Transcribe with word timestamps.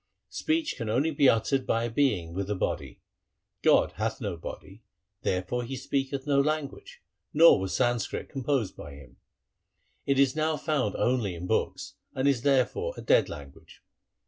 Speech 0.31 0.77
can 0.77 0.89
only 0.89 1.11
be 1.11 1.29
uttered 1.29 1.67
by 1.67 1.83
a 1.83 1.89
being 1.91 2.33
with 2.33 2.49
a 2.49 2.55
body. 2.55 3.01
God 3.61 3.91
hath 3.97 4.19
no 4.19 4.35
body, 4.35 4.81
there 5.21 5.43
fore 5.43 5.63
He 5.63 5.75
speaketh 5.75 6.25
no 6.25 6.39
language, 6.41 7.03
nor 7.35 7.59
was 7.59 7.75
Sanskrit 7.75 8.27
composed 8.27 8.75
by 8.75 8.95
Him. 8.95 9.17
It 10.07 10.17
is 10.17 10.35
now 10.35 10.57
found 10.57 10.95
only 10.95 11.35
in 11.35 11.45
books, 11.45 11.97
and 12.15 12.27
is 12.27 12.41
therefore 12.41 12.95
a 12.97 13.01
dead 13.03 13.29
language. 13.29 13.83